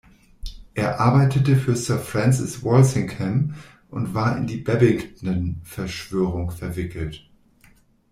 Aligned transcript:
Er 0.73 0.99
arbeitete 0.99 1.55
für 1.55 1.75
Sir 1.75 1.99
Francis 1.99 2.63
Walsingham 2.63 3.53
und 3.91 4.15
war 4.15 4.35
in 4.35 4.47
die 4.47 4.57
Babington-Verschwörung 4.57 6.49
verwickelt. 6.49 7.29